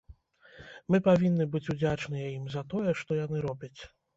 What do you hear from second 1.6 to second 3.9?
удзячныя ім за тое, што яны робяць.